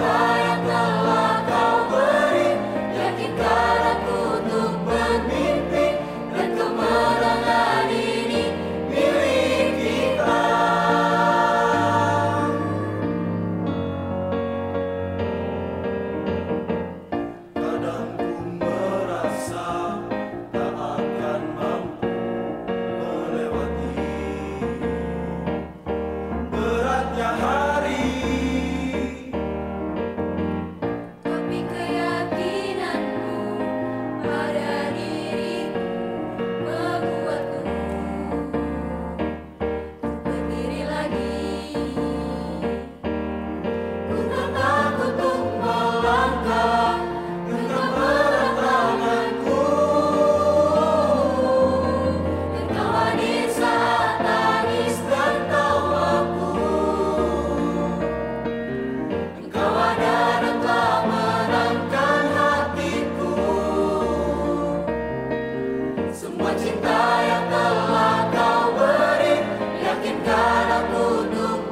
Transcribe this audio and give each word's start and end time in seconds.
나 0.00 0.29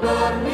por 0.08 0.47